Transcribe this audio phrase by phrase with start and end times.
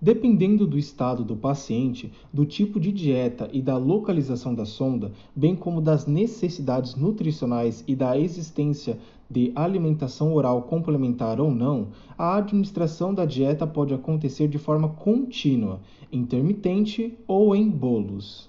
[0.00, 5.56] Dependendo do estado do paciente, do tipo de dieta e da localização da sonda, bem
[5.56, 8.96] como das necessidades nutricionais e da existência
[9.28, 15.80] de alimentação oral complementar ou não, a administração da dieta pode acontecer de forma contínua,
[16.12, 18.47] intermitente ou em bolos.